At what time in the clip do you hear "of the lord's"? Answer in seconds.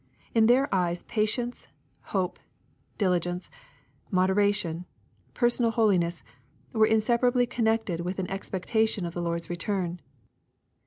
9.05-9.47